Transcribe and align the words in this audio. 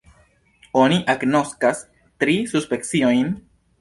Oni 0.83 0.97
agnoskas 1.15 1.83
tri 2.25 2.39
subspeciojn. 2.55 3.31